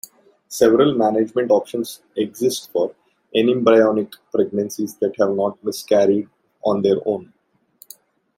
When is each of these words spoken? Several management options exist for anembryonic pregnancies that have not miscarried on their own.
Several 0.47 0.95
management 0.95 1.51
options 1.51 2.01
exist 2.17 2.71
for 2.71 2.95
anembryonic 3.35 4.11
pregnancies 4.33 4.95
that 4.95 5.13
have 5.19 5.29
not 5.29 5.63
miscarried 5.63 6.27
on 6.65 6.81
their 6.81 6.97
own. 7.07 7.31